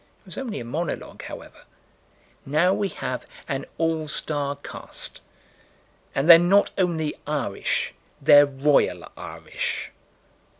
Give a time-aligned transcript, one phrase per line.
[0.21, 1.59] It was only a monologue, however:
[2.43, 5.21] now we have an all star cast:
[6.15, 9.91] and they're not only Irish; they're royal Irish.